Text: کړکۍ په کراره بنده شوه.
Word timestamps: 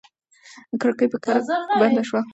کړکۍ 0.81 1.07
په 1.13 1.17
کراره 1.23 1.55
بنده 1.79 2.03
شوه. 2.09 2.21